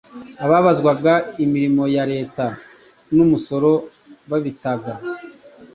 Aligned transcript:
ababazwaga 0.45 1.13
imirimo 1.43 1.83
ya 1.95 2.03
Leta 2.13 2.45
n'umusoro 3.15 3.71
babitaga 4.29 4.93